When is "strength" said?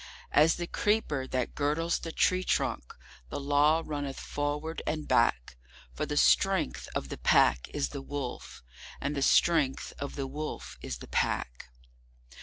6.17-6.89, 9.21-9.93